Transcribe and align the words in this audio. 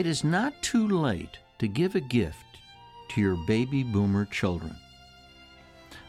It 0.00 0.06
is 0.06 0.24
not 0.24 0.54
too 0.62 0.88
late 0.88 1.36
to 1.58 1.68
give 1.68 1.94
a 1.94 2.00
gift 2.00 2.56
to 3.10 3.20
your 3.20 3.36
baby 3.46 3.82
boomer 3.82 4.24
children. 4.24 4.74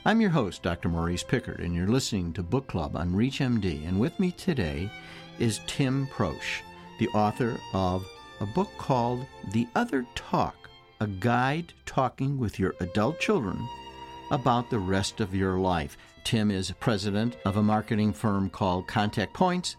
I'm 0.05 0.21
your 0.21 0.29
host, 0.29 0.63
Dr. 0.63 0.87
Maurice 0.87 1.23
Pickard, 1.23 1.59
and 1.59 1.75
you're 1.75 1.87
listening 1.87 2.31
to 2.31 2.41
Book 2.41 2.67
Club 2.67 2.95
on 2.95 3.11
ReachMD. 3.11 3.85
And 3.85 3.99
with 3.99 4.17
me 4.17 4.31
today 4.31 4.89
is 5.39 5.59
Tim 5.67 6.07
Prosch, 6.07 6.61
the 6.99 7.09
author 7.09 7.57
of 7.73 8.07
a 8.39 8.45
book 8.45 8.69
called 8.77 9.25
The 9.51 9.67
Other 9.75 10.05
Talk 10.15 10.55
A 11.01 11.07
Guide 11.07 11.73
Talking 11.85 12.39
with 12.39 12.59
Your 12.59 12.75
Adult 12.79 13.19
Children 13.19 13.59
About 14.31 14.69
the 14.69 14.79
Rest 14.79 15.19
of 15.19 15.35
Your 15.35 15.59
Life. 15.59 15.97
Tim 16.23 16.49
is 16.49 16.71
president 16.79 17.35
of 17.43 17.57
a 17.57 17.61
marketing 17.61 18.13
firm 18.13 18.49
called 18.49 18.87
Contact 18.87 19.33
Points 19.33 19.75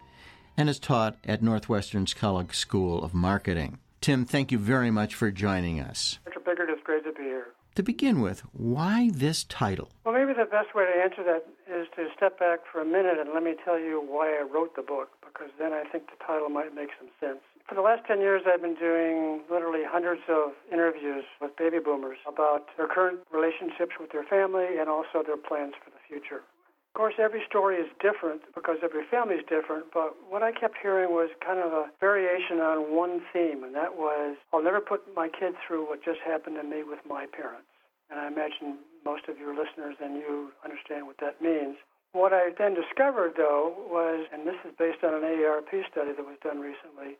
and 0.55 0.69
is 0.69 0.77
taught 0.77 1.17
at 1.25 1.41
Northwestern's 1.41 2.13
Kellogg 2.13 2.53
School 2.53 3.03
of 3.03 3.15
Marketing. 3.15 3.79
Tim, 4.03 4.25
thank 4.25 4.51
you 4.51 4.59
very 4.59 4.91
much 4.91 5.15
for 5.15 5.31
joining 5.31 5.79
us. 5.79 6.19
Mr. 6.27 6.43
Pickard, 6.43 6.69
it's 6.69 6.83
great 6.83 7.05
to 7.05 7.13
be 7.13 7.23
here. 7.23 7.55
To 7.75 7.83
begin 7.83 8.19
with, 8.19 8.41
why 8.51 9.09
this 9.13 9.45
title? 9.45 9.95
Well, 10.03 10.13
maybe 10.13 10.33
the 10.33 10.43
best 10.43 10.75
way 10.75 10.83
to 10.83 10.91
answer 10.91 11.23
that 11.23 11.47
is 11.71 11.87
to 11.95 12.11
step 12.13 12.37
back 12.37 12.67
for 12.69 12.81
a 12.81 12.85
minute 12.85 13.15
and 13.17 13.31
let 13.33 13.43
me 13.43 13.55
tell 13.63 13.79
you 13.79 14.03
why 14.03 14.35
I 14.35 14.43
wrote 14.43 14.75
the 14.75 14.81
book, 14.81 15.07
because 15.23 15.55
then 15.57 15.71
I 15.71 15.87
think 15.87 16.07
the 16.11 16.19
title 16.19 16.49
might 16.49 16.75
make 16.75 16.89
some 16.99 17.07
sense. 17.17 17.39
For 17.63 17.75
the 17.75 17.81
last 17.81 18.03
10 18.05 18.19
years, 18.19 18.43
I've 18.45 18.61
been 18.61 18.75
doing 18.75 19.39
literally 19.49 19.87
hundreds 19.87 20.27
of 20.27 20.51
interviews 20.67 21.23
with 21.39 21.55
baby 21.55 21.79
boomers 21.79 22.19
about 22.27 22.75
their 22.75 22.91
current 22.91 23.23
relationships 23.31 23.95
with 24.03 24.11
their 24.11 24.27
family 24.27 24.83
and 24.83 24.89
also 24.89 25.23
their 25.23 25.39
plans 25.39 25.79
for 25.79 25.95
the 25.95 26.03
future. 26.11 26.43
Of 26.93 27.01
course, 27.01 27.17
every 27.17 27.41
story 27.49 27.81
is 27.81 27.89
different 27.97 28.45
because 28.53 28.77
every 28.85 29.01
family 29.09 29.41
is 29.41 29.45
different, 29.49 29.89
but 29.91 30.13
what 30.29 30.45
I 30.45 30.51
kept 30.53 30.77
hearing 30.77 31.09
was 31.09 31.33
kind 31.41 31.57
of 31.57 31.73
a 31.73 31.89
variation 31.99 32.61
on 32.61 32.93
one 32.93 33.17
theme, 33.33 33.65
and 33.65 33.73
that 33.73 33.97
was 33.97 34.37
I'll 34.53 34.61
never 34.61 34.79
put 34.79 35.01
my 35.17 35.25
kids 35.25 35.57
through 35.65 35.89
what 35.89 36.05
just 36.05 36.21
happened 36.21 36.61
to 36.61 36.63
me 36.63 36.85
with 36.85 37.01
my 37.01 37.25
parents. 37.25 37.65
And 38.13 38.21
I 38.21 38.27
imagine 38.29 38.77
most 39.03 39.25
of 39.25 39.39
your 39.41 39.57
listeners 39.57 39.97
and 39.97 40.21
you 40.21 40.53
understand 40.61 41.09
what 41.09 41.17
that 41.17 41.41
means. 41.41 41.81
What 42.13 42.29
I 42.31 42.53
then 42.53 42.77
discovered, 42.77 43.33
though, 43.41 43.73
was, 43.89 44.29
and 44.29 44.45
this 44.45 44.61
is 44.61 44.77
based 44.77 45.01
on 45.01 45.17
an 45.17 45.25
AARP 45.25 45.73
study 45.89 46.13
that 46.13 46.21
was 46.21 46.37
done 46.45 46.61
recently, 46.61 47.17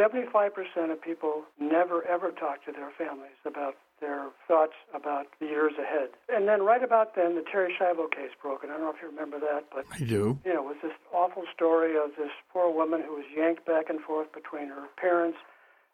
75% 0.00 0.48
of 0.88 0.96
people 0.96 1.44
never 1.60 2.08
ever 2.08 2.32
talk 2.32 2.64
to 2.64 2.72
their 2.72 2.88
families 2.96 3.36
about 3.44 3.76
their 4.00 4.28
thoughts 4.48 4.74
about 4.94 5.26
the 5.40 5.46
years 5.46 5.72
ahead. 5.78 6.10
And 6.28 6.48
then 6.48 6.62
right 6.62 6.82
about 6.82 7.14
then, 7.14 7.34
the 7.34 7.42
Terri 7.42 7.68
Schiavo 7.76 8.10
case 8.10 8.30
broke. 8.40 8.62
And 8.62 8.72
I 8.72 8.76
don't 8.76 8.84
know 8.84 8.94
if 8.94 9.02
you 9.02 9.08
remember 9.08 9.38
that, 9.40 9.64
but 9.74 9.84
I 9.92 9.98
do. 9.98 10.38
You 10.44 10.54
know, 10.54 10.70
it 10.70 10.76
was 10.76 10.82
this 10.82 10.96
awful 11.12 11.44
story 11.54 11.96
of 11.96 12.10
this 12.16 12.32
poor 12.52 12.72
woman 12.72 13.02
who 13.06 13.14
was 13.14 13.26
yanked 13.34 13.66
back 13.66 13.90
and 13.90 14.00
forth 14.00 14.32
between 14.32 14.68
her 14.68 14.88
parents 14.96 15.38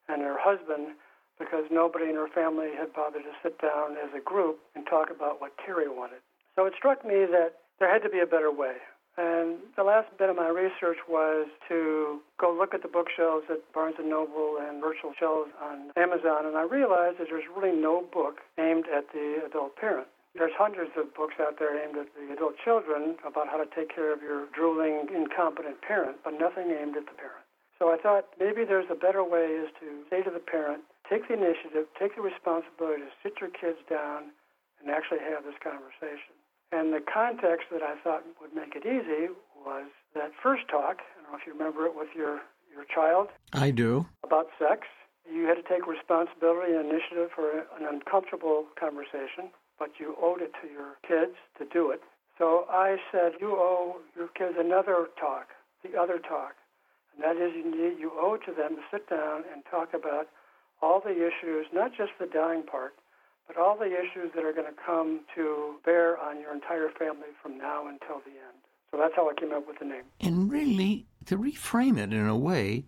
and 0.09 0.23
her 0.23 0.37
husband 0.39 0.95
because 1.39 1.65
nobody 1.71 2.09
in 2.09 2.15
her 2.15 2.29
family 2.29 2.71
had 2.79 2.93
bothered 2.95 3.23
to 3.23 3.35
sit 3.43 3.61
down 3.61 3.93
as 3.93 4.09
a 4.17 4.21
group 4.21 4.59
and 4.75 4.87
talk 4.87 5.11
about 5.11 5.41
what 5.41 5.53
Terri 5.59 5.89
wanted. 5.89 6.21
So 6.55 6.65
it 6.65 6.73
struck 6.77 7.05
me 7.05 7.27
that 7.29 7.61
there 7.79 7.93
had 7.93 8.03
to 8.03 8.09
be 8.09 8.21
a 8.21 8.27
better 8.27 8.51
way. 8.51 8.77
And 9.17 9.57
the 9.77 9.83
last 9.83 10.13
bit 10.19 10.29
of 10.29 10.37
my 10.37 10.49
research 10.49 11.01
was 11.09 11.49
to 11.69 12.21
go 12.39 12.53
look 12.53 12.75
at 12.75 12.83
the 12.83 12.89
bookshelves 12.89 13.47
at 13.49 13.65
Barnes 13.73 13.97
& 14.01 14.05
Noble 14.05 14.61
and 14.61 14.83
virtual 14.83 15.13
shelves 15.19 15.51
on 15.63 15.91
Amazon, 15.97 16.45
and 16.45 16.57
I 16.57 16.69
realized 16.69 17.17
that 17.19 17.29
there's 17.33 17.49
really 17.49 17.73
no 17.73 18.05
book 18.13 18.45
aimed 18.61 18.85
at 18.93 19.09
the 19.17 19.41
adult 19.47 19.77
parent. 19.77 20.09
There's 20.37 20.53
hundreds 20.53 20.93
of 21.01 21.15
books 21.17 21.41
out 21.41 21.57
there 21.59 21.73
aimed 21.81 21.97
at 21.97 22.13
the 22.13 22.29
adult 22.29 22.61
children 22.61 23.17
about 23.25 23.49
how 23.49 23.57
to 23.57 23.65
take 23.73 23.89
care 23.89 24.13
of 24.13 24.21
your 24.21 24.53
drooling, 24.53 25.09
incompetent 25.09 25.81
parent, 25.81 26.21
but 26.23 26.37
nothing 26.37 26.69
aimed 26.77 26.97
at 26.97 27.09
the 27.09 27.17
parent. 27.17 27.41
So 27.79 27.89
I 27.89 27.97
thought 27.97 28.29
maybe 28.39 28.65
there's 28.65 28.89
a 28.93 28.97
better 28.97 29.25
way 29.25 29.49
is 29.49 29.73
to 29.81 30.05
say 30.13 30.23
to 30.23 30.31
the 30.31 30.45
parent, 30.45 30.85
take 31.09 31.29
the 31.29 31.35
initiative, 31.35 31.89
take 31.97 32.17
the 32.17 32.23
responsibility 32.23 33.09
to 33.09 33.13
sit 33.23 33.41
your 33.41 33.49
kids 33.49 33.81
down 33.89 34.33
and 34.81 34.93
actually 34.93 35.25
have 35.25 35.45
this 35.45 35.57
conversation. 35.65 36.37
And 36.73 36.93
the 36.93 37.01
context 37.01 37.67
that 37.71 37.83
I 37.83 37.95
thought 38.03 38.25
would 38.41 38.55
make 38.55 38.75
it 38.75 38.85
easy 38.85 39.33
was 39.65 39.87
that 40.15 40.33
first 40.43 40.69
talk. 40.69 41.01
I 41.01 41.23
don't 41.23 41.33
know 41.33 41.39
if 41.39 41.47
you 41.47 41.53
remember 41.53 41.87
it 41.87 41.95
with 41.95 42.09
your, 42.15 42.41
your 42.73 42.85
child. 42.93 43.29
I 43.53 43.71
do. 43.71 44.07
About 44.25 44.49
sex. 44.59 44.87
You 45.31 45.47
had 45.47 45.55
to 45.55 45.63
take 45.63 45.87
responsibility 45.87 46.73
and 46.73 46.87
initiative 46.87 47.31
for 47.35 47.67
an 47.79 47.87
uncomfortable 47.89 48.67
conversation, 48.79 49.51
but 49.79 49.91
you 49.99 50.15
owed 50.23 50.41
it 50.41 50.53
to 50.63 50.69
your 50.69 50.99
kids 51.07 51.37
to 51.59 51.65
do 51.67 51.91
it. 51.91 52.01
So 52.39 52.67
I 52.71 52.97
said, 53.11 53.33
you 53.41 53.57
owe 53.57 53.97
your 54.15 54.29
kids 54.29 54.55
another 54.59 55.09
talk, 55.19 55.49
the 55.83 55.99
other 55.99 56.19
talk. 56.19 56.55
And 57.15 57.25
that 57.25 57.43
is, 57.43 57.55
you, 57.57 57.65
need, 57.65 57.99
you 57.99 58.13
owe 58.15 58.37
to 58.37 58.53
them 58.53 58.77
to 58.77 58.83
sit 58.91 59.09
down 59.09 59.43
and 59.53 59.65
talk 59.71 59.95
about 59.95 60.29
all 60.83 61.01
the 61.01 61.17
issues, 61.17 61.67
not 61.73 61.91
just 61.97 62.13
the 62.21 62.27
dying 62.27 62.63
part, 62.63 62.95
but 63.47 63.57
all 63.57 63.77
the 63.77 63.87
issues 63.87 64.33
that 64.35 64.45
are 64.45 64.53
going 64.53 64.67
to 64.67 64.81
come 64.85 65.21
to 65.35 65.77
bear 65.85 66.19
on 66.19 66.41
your 66.41 66.53
entire 66.53 66.91
family 66.99 67.29
from 67.43 67.59
now 67.59 67.87
until 67.87 68.21
the 68.25 68.33
end. 68.33 68.59
So 68.91 68.99
that's 68.99 69.15
how 69.15 69.29
I 69.29 69.35
came 69.35 69.53
up 69.53 69.67
with 69.67 69.79
the 69.79 69.85
name. 69.85 70.05
And 70.21 70.51
really, 70.51 71.07
to 71.27 71.37
reframe 71.37 71.99
it 71.99 72.13
in 72.13 72.27
a 72.27 72.37
way, 72.37 72.85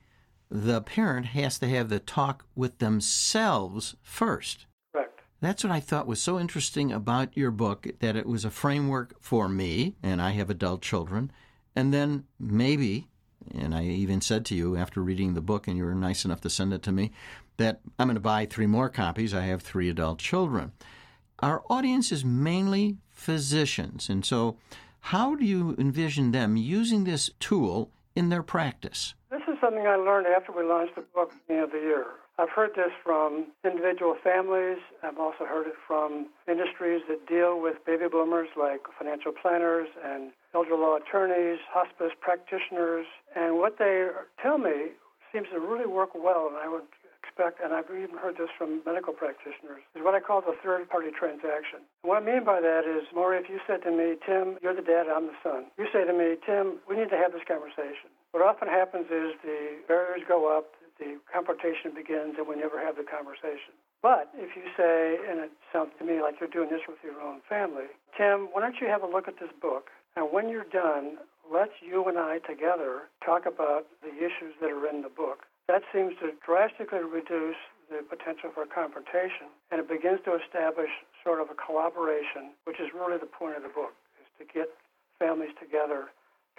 the 0.50 0.80
parent 0.80 1.26
has 1.26 1.58
to 1.58 1.69
have 1.69 1.88
the 1.88 1.98
talk 1.98 2.44
with 2.54 2.78
themselves 2.78 3.96
first. 4.02 4.66
Correct. 4.92 5.20
That's 5.41 5.62
what 5.62 5.72
I 5.72 5.80
thought 5.80 6.06
was 6.06 6.22
so 6.22 6.38
interesting 6.38 6.92
about 6.92 7.36
your 7.36 7.50
book 7.50 7.86
that 8.00 8.16
it 8.16 8.26
was 8.26 8.44
a 8.44 8.50
framework 8.50 9.14
for 9.20 9.48
me, 9.48 9.96
and 10.02 10.22
I 10.22 10.30
have 10.30 10.50
adult 10.50 10.82
children, 10.82 11.30
and 11.76 11.92
then 11.92 12.25
maybe, 12.40 13.08
and 13.54 13.75
I 13.75 13.84
even 13.84 14.20
said 14.20 14.44
to 14.46 14.54
you 14.54 14.76
after 14.76 15.02
reading 15.02 15.34
the 15.34 15.40
book, 15.40 15.69
and 15.69 15.76
you 15.76 15.84
were 15.84 15.94
nice 15.94 16.25
enough 16.25 16.40
to 16.42 16.50
send 16.50 16.72
it 16.72 16.82
to 16.84 16.92
me, 16.92 17.12
that 17.58 17.80
I'm 17.98 18.06
going 18.08 18.14
to 18.14 18.20
buy 18.20 18.46
three 18.46 18.66
more 18.66 18.88
copies. 18.88 19.34
I 19.34 19.42
have 19.42 19.62
three 19.62 19.91
adult 19.91 20.19
children. 20.19 20.72
Our 21.41 21.62
audience 21.69 22.10
is 22.10 22.24
mainly 22.24 22.96
physicians, 23.10 24.08
and 24.08 24.24
so 24.24 24.56
how 25.00 25.34
do 25.34 25.44
you 25.44 25.76
envision 25.78 26.32
them 26.32 26.56
using 26.56 27.04
this 27.04 27.30
tool 27.38 27.91
in 28.16 28.30
their 28.30 28.42
practice? 28.42 29.14
This 29.30 29.42
is 29.46 29.54
something 29.60 29.86
I 29.86 29.96
learned 29.96 30.26
after 30.26 30.50
we 30.52 30.64
launched 30.64 30.96
the 30.96 31.04
book 31.14 31.30
at 31.32 31.38
the 31.46 31.54
end 31.54 31.64
of 31.64 31.70
the 31.70 31.78
year. 31.78 32.06
I've 32.41 32.50
heard 32.50 32.70
this 32.76 32.92
from 33.02 33.46
individual 33.64 34.14
families. 34.22 34.78
I've 35.02 35.19
also 35.19 35.44
heard 35.44 35.66
it 35.66 35.75
from 35.86 36.28
industries 36.46 37.02
that 37.08 37.26
deal 37.26 37.60
with 37.60 37.84
baby 37.84 38.06
boomers, 38.10 38.48
like 38.56 38.80
financial 38.96 39.32
planners 39.32 39.88
and 40.04 40.30
elder 40.54 40.76
law 40.76 40.96
attorneys, 40.96 41.58
hospice 41.69 42.12
practitioners. 42.20 43.06
And 43.34 43.58
what 43.58 43.78
they 43.78 44.06
tell 44.40 44.58
me 44.58 44.94
seems 45.32 45.48
to 45.52 45.58
really 45.58 45.86
work 45.86 46.10
well, 46.14 46.46
and 46.46 46.56
I 46.56 46.69
would 46.69 46.86
expect, 47.38 47.62
and 47.62 47.71
I've 47.72 47.87
even 47.87 48.19
heard 48.19 48.34
this 48.34 48.50
from 48.59 48.82
medical 48.82 49.15
practitioners, 49.15 49.87
is 49.94 50.03
what 50.03 50.15
I 50.15 50.21
call 50.21 50.43
the 50.43 50.59
third 50.59 50.91
party 50.91 51.15
transaction. 51.15 51.87
What 52.03 52.19
I 52.19 52.25
mean 52.26 52.43
by 52.43 52.60
that 52.60 52.82
is, 52.82 53.06
Maury, 53.15 53.38
if 53.38 53.49
you 53.49 53.62
said 53.62 53.87
to 53.87 53.94
me, 53.94 54.19
Tim, 54.26 54.59
you're 54.59 54.75
the 54.75 54.82
dad, 54.82 55.06
I'm 55.06 55.31
the 55.31 55.38
son, 55.43 55.71
you 55.78 55.87
say 55.93 56.03
to 56.03 56.12
me, 56.12 56.34
Tim, 56.43 56.82
we 56.91 56.99
need 56.99 57.10
to 57.15 57.16
have 57.16 57.31
this 57.31 57.47
conversation. 57.47 58.10
What 58.34 58.43
often 58.43 58.66
happens 58.66 59.06
is 59.06 59.38
the 59.47 59.78
barriers 59.87 60.26
go 60.26 60.50
up, 60.50 60.75
the 60.99 61.22
confrontation 61.31 61.94
begins, 61.94 62.34
and 62.43 62.50
we 62.50 62.59
never 62.59 62.82
have 62.82 62.99
the 62.99 63.06
conversation. 63.06 63.70
But 64.03 64.34
if 64.34 64.59
you 64.59 64.66
say, 64.75 65.22
and 65.31 65.38
it 65.47 65.55
sounds 65.70 65.94
to 65.99 66.05
me 66.05 66.19
like 66.19 66.43
you're 66.43 66.50
doing 66.50 66.70
this 66.70 66.82
with 66.91 66.99
your 67.06 67.22
own 67.22 67.38
family, 67.47 67.87
Tim, 68.19 68.50
why 68.50 68.66
don't 68.66 68.82
you 68.82 68.91
have 68.91 69.06
a 69.06 69.10
look 69.10 69.31
at 69.31 69.38
this 69.38 69.55
book? 69.62 69.94
And 70.19 70.34
when 70.34 70.50
you're 70.50 70.66
done, 70.66 71.22
let's 71.47 71.78
you 71.78 72.03
and 72.10 72.19
I 72.19 72.43
together 72.43 73.06
talk 73.22 73.47
about 73.47 73.87
the 74.03 74.10
issues 74.10 74.59
that 74.60 74.70
are 74.75 74.87
in 74.91 75.03
the 75.03 75.09
book. 75.09 75.47
That 75.69 75.83
seems 75.93 76.15
to 76.21 76.33
drastically 76.45 77.05
reduce 77.05 77.61
the 77.91 78.01
potential 78.09 78.51
for 78.55 78.65
confrontation, 78.65 79.53
and 79.71 79.81
it 79.81 79.89
begins 79.89 80.21
to 80.25 80.34
establish 80.34 80.91
sort 81.23 81.41
of 81.41 81.49
a 81.51 81.55
collaboration, 81.55 82.56
which 82.65 82.81
is 82.81 82.89
really 82.95 83.19
the 83.19 83.27
point 83.27 83.56
of 83.56 83.62
the 83.62 83.69
book, 83.69 83.93
is 84.21 84.29
to 84.39 84.45
get 84.53 84.69
families 85.19 85.53
together 85.61 86.09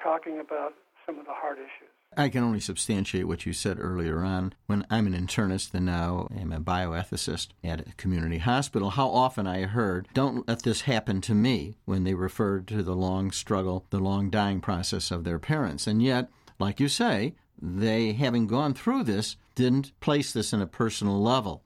talking 0.02 0.40
about 0.40 0.74
some 1.06 1.18
of 1.18 1.26
the 1.26 1.34
hard 1.34 1.58
issues. 1.58 1.90
I 2.18 2.30
can 2.30 2.44
only 2.44 2.60
substantiate 2.60 3.28
what 3.28 3.46
you 3.46 3.54
said 3.54 3.78
earlier 3.80 4.24
on. 4.24 4.54
When 4.66 4.86
I'm 4.90 5.08
an 5.08 5.14
internist 5.14 5.74
and 5.74 5.86
now 5.86 6.28
I'm 6.36 6.52
a 6.52 6.60
bioethicist 6.60 7.50
at 7.64 7.88
a 7.88 7.94
community 7.98 8.40
hospital, 8.40 8.92
how 8.92 9.10
often 9.10 9.46
I 9.48 9.64
heard, 9.64 10.08
don't 10.14 10.48
let 10.48 10.64
this 10.64 10.82
happen 10.82 11.22
to 11.22 11.36
me, 11.36 11.78
when 11.86 12.04
they 12.04 12.16
referred 12.16 12.68
to 12.70 12.84
the 12.84 12.96
long 12.96 13.32
struggle, 13.32 13.86
the 13.90 14.00
long 14.00 14.30
dying 14.30 14.62
process 14.62 15.12
of 15.12 15.24
their 15.24 15.40
parents. 15.40 15.88
And 15.88 16.02
yet, 16.02 16.30
like 16.60 16.80
you 16.80 16.88
say, 16.88 17.36
they, 17.62 18.14
having 18.14 18.48
gone 18.48 18.74
through 18.74 19.04
this, 19.04 19.38
didn't 19.56 19.98
place 20.00 20.32
this 20.32 20.54
in 20.54 20.62
a 20.62 20.68
personal 20.68 21.22
level. 21.22 21.64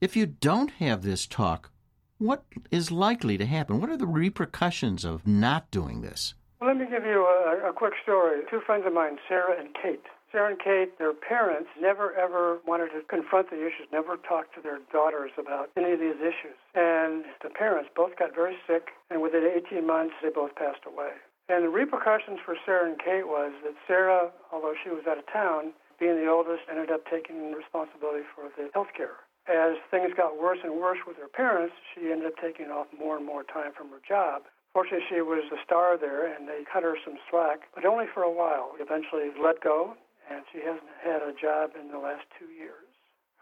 If 0.00 0.16
you 0.16 0.26
don't 0.26 0.70
have 0.72 1.02
this 1.02 1.26
talk, 1.26 1.70
what 2.18 2.44
is 2.70 2.90
likely 2.90 3.38
to 3.38 3.46
happen? 3.46 3.80
What 3.80 3.90
are 3.90 3.96
the 3.96 4.06
repercussions 4.06 5.04
of 5.04 5.26
not 5.26 5.70
doing 5.70 6.00
this? 6.00 6.34
Well, 6.60 6.68
let 6.68 6.78
me 6.78 6.86
give 6.90 7.04
you 7.04 7.24
a, 7.24 7.70
a 7.70 7.72
quick 7.72 7.94
story. 8.02 8.40
Two 8.50 8.60
friends 8.60 8.84
of 8.86 8.92
mine, 8.92 9.18
Sarah 9.28 9.58
and 9.58 9.68
Kate. 9.74 10.04
Sarah 10.30 10.50
and 10.50 10.60
Kate, 10.60 10.96
their 10.98 11.12
parents 11.12 11.68
never 11.80 12.14
ever 12.14 12.58
wanted 12.66 12.90
to 12.92 13.02
confront 13.08 13.50
the 13.50 13.56
issues, 13.56 13.88
never 13.90 14.16
talked 14.16 14.54
to 14.54 14.60
their 14.60 14.78
daughters 14.92 15.32
about 15.38 15.70
any 15.76 15.92
of 15.92 16.00
these 16.00 16.20
issues. 16.20 16.54
And 16.74 17.24
the 17.42 17.50
parents 17.50 17.90
both 17.96 18.16
got 18.16 18.34
very 18.34 18.56
sick, 18.66 18.88
and 19.10 19.22
within 19.22 19.42
18 19.44 19.86
months, 19.86 20.14
they 20.22 20.28
both 20.28 20.54
passed 20.54 20.86
away. 20.86 21.10
And 21.50 21.66
the 21.66 21.74
repercussions 21.74 22.38
for 22.46 22.54
Sarah 22.64 22.86
and 22.86 22.94
Kate 22.94 23.26
was 23.26 23.50
that 23.66 23.74
Sarah, 23.90 24.30
although 24.54 24.78
she 24.78 24.88
was 24.88 25.02
out 25.10 25.18
of 25.18 25.26
town, 25.26 25.74
being 25.98 26.14
the 26.14 26.30
oldest, 26.30 26.62
ended 26.70 26.94
up 26.94 27.02
taking 27.10 27.50
responsibility 27.50 28.22
for 28.30 28.46
the 28.54 28.70
health 28.70 28.94
care. 28.94 29.18
As 29.50 29.74
things 29.90 30.14
got 30.14 30.38
worse 30.38 30.62
and 30.62 30.78
worse 30.78 31.02
with 31.02 31.18
her 31.18 31.26
parents, 31.26 31.74
she 31.90 32.14
ended 32.14 32.30
up 32.30 32.38
taking 32.38 32.70
off 32.70 32.86
more 32.94 33.18
and 33.18 33.26
more 33.26 33.42
time 33.42 33.74
from 33.74 33.90
her 33.90 33.98
job. 34.06 34.46
Fortunately, 34.72 35.02
she 35.10 35.26
was 35.26 35.42
the 35.50 35.58
star 35.66 35.98
there, 35.98 36.22
and 36.22 36.46
they 36.46 36.62
cut 36.70 36.86
her 36.86 36.94
some 37.02 37.18
slack, 37.26 37.66
but 37.74 37.84
only 37.84 38.06
for 38.06 38.22
a 38.22 38.30
while. 38.30 38.78
Eventually 38.78 39.34
let 39.34 39.58
go, 39.58 39.98
and 40.30 40.46
she 40.54 40.62
hasn't 40.62 40.86
had 41.02 41.18
a 41.18 41.34
job 41.34 41.74
in 41.74 41.90
the 41.90 41.98
last 41.98 42.30
two 42.38 42.46
years. 42.54 42.86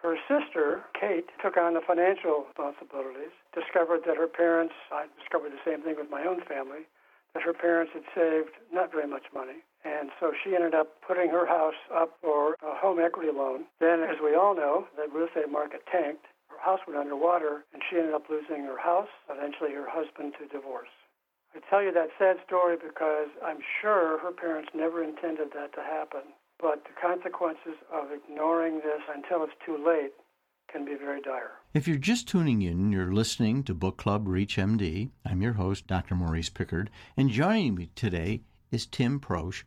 Her 0.01 0.17
sister, 0.25 0.81
Kate, 0.99 1.29
took 1.45 1.61
on 1.61 1.75
the 1.75 1.85
financial 1.85 2.49
responsibilities, 2.49 3.37
discovered 3.53 4.09
that 4.09 4.17
her 4.17 4.31
parents, 4.33 4.73
I 4.89 5.13
discovered 5.21 5.53
the 5.53 5.61
same 5.61 5.85
thing 5.85 6.01
with 6.01 6.09
my 6.09 6.25
own 6.25 6.41
family, 6.49 6.89
that 7.39 7.47
her 7.47 7.55
parents 7.55 7.95
had 7.95 8.03
saved 8.19 8.59
not 8.75 8.91
very 8.91 9.07
much 9.07 9.31
money. 9.33 9.63
And 9.87 10.11
so 10.19 10.35
she 10.35 10.59
ended 10.59 10.75
up 10.75 10.99
putting 11.07 11.31
her 11.31 11.47
house 11.47 11.79
up 11.95 12.19
for 12.21 12.59
a 12.67 12.75
home 12.75 12.99
equity 12.99 13.31
loan. 13.31 13.71
Then, 13.79 14.03
as 14.03 14.19
we 14.19 14.35
all 14.35 14.59
know, 14.59 14.91
the 14.99 15.07
real 15.07 15.31
estate 15.31 15.47
market 15.47 15.87
tanked. 15.87 16.27
Her 16.51 16.59
house 16.59 16.83
went 16.83 16.99
underwater, 16.99 17.63
and 17.73 17.79
she 17.87 17.95
ended 17.95 18.15
up 18.15 18.27
losing 18.27 18.67
her 18.67 18.77
house, 18.77 19.13
eventually 19.31 19.71
her 19.71 19.87
husband 19.87 20.35
to 20.43 20.51
divorce. 20.51 20.91
I 21.55 21.63
tell 21.71 21.79
you 21.81 21.95
that 21.95 22.11
sad 22.19 22.43
story 22.45 22.75
because 22.75 23.31
I'm 23.39 23.63
sure 23.81 24.19
her 24.19 24.35
parents 24.35 24.75
never 24.75 24.99
intended 24.99 25.55
that 25.55 25.73
to 25.79 25.83
happen. 25.87 26.35
But 26.59 26.83
the 26.91 26.99
consequences 26.99 27.79
of 27.95 28.11
ignoring 28.11 28.83
this 28.83 29.07
until 29.07 29.47
it's 29.47 29.55
too 29.63 29.79
late 29.79 30.11
can 30.71 30.85
be 30.85 30.95
very 30.95 31.21
dire. 31.23 31.53
If 31.73 31.89
you're 31.89 31.97
just 31.97 32.29
tuning 32.29 32.63
in, 32.63 32.93
you're 32.93 33.13
listening 33.13 33.63
to 33.65 33.75
Book 33.75 33.97
Club 33.97 34.27
ReachMD. 34.27 35.11
I'm 35.25 35.43
your 35.43 35.55
host, 35.55 35.87
Dr. 35.87 36.15
Maurice 36.15 36.51
Pickard, 36.51 36.91
and 37.17 37.31
joining 37.31 37.75
me 37.75 37.91
today 37.95 38.43
is 38.71 38.87
Tim 38.87 39.19
Prosch, 39.19 39.65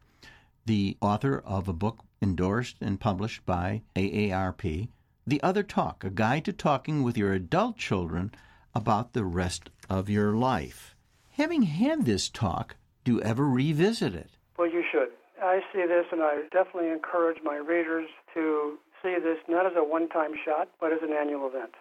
the 0.66 0.98
author 1.02 1.42
of 1.44 1.68
a 1.68 1.74
book 1.74 2.00
endorsed 2.22 2.78
and 2.82 3.00
published 3.00 3.46
by 3.46 3.82
AARP, 3.96 4.90
The 5.26 5.42
Other 5.42 5.64
Talk, 5.64 6.04
a 6.04 6.12
guide 6.12 6.46
to 6.46 6.54
talking 6.54 7.02
with 7.02 7.18
your 7.18 7.34
adult 7.34 7.78
children 7.78 8.32
about 8.76 9.14
the 9.14 9.26
rest 9.26 9.70
of 9.90 10.10
your 10.10 10.34
life. 10.34 10.96
Having 11.32 11.64
had 11.64 12.06
this 12.06 12.30
talk, 12.30 12.76
do 13.04 13.14
you 13.14 13.22
ever 13.22 13.46
revisit 13.48 14.14
it? 14.14 14.30
Well, 14.58 14.70
you 14.70 14.84
should. 14.92 15.10
I 15.42 15.62
see 15.74 15.86
this, 15.88 16.06
and 16.12 16.22
I 16.22 16.44
definitely 16.52 16.92
encourage 16.92 17.38
my 17.44 17.56
readers 17.56 18.08
to 18.36 18.78
see 19.04 19.16
this 19.22 19.38
not 19.48 19.66
as 19.66 19.74
a 19.76 19.84
one 19.84 20.10
time 20.10 20.34
shot, 20.38 20.70
but 20.80 20.94
as 20.94 21.00
an 21.02 21.14
annual 21.14 21.48
event. 21.48 21.74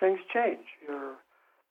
Things 0.00 0.20
change. 0.32 0.64
Your 0.86 1.18